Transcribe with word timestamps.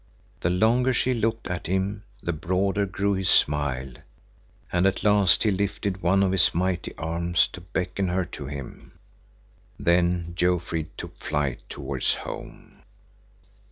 The 0.39 0.49
longer 0.49 0.95
she 0.95 1.13
looked 1.13 1.47
at 1.47 1.67
him 1.67 2.01
the 2.23 2.33
broader 2.33 2.87
grew 2.87 3.13
his 3.13 3.29
smile, 3.29 3.93
and 4.71 4.87
at 4.87 5.03
last 5.03 5.43
he 5.43 5.51
lifted 5.51 6.01
one 6.01 6.23
of 6.23 6.31
his 6.31 6.55
mighty 6.55 6.95
arms 6.97 7.47
to 7.49 7.61
beckon 7.61 8.07
her 8.07 8.25
to 8.25 8.47
him. 8.47 8.93
Then 9.79 10.33
Jofrid 10.35 10.87
took 10.97 11.15
flight 11.17 11.59
towards 11.69 12.15
home. 12.15 12.81